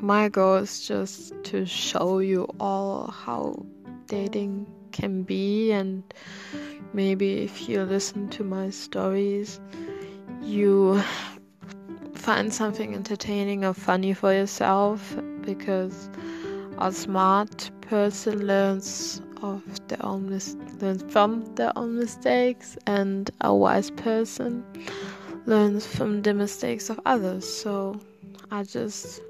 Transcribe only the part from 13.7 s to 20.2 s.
funny for yourself because a smart person learns of their